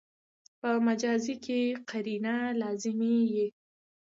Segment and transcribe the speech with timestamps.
[0.59, 3.47] په مجاز کښي قرینه لازمي يي.